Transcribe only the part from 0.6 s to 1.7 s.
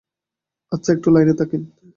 আচ্ছা, একটু লাইনে থাকেন।